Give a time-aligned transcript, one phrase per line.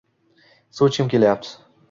[0.79, 1.55] Suv ichgim kelayapti.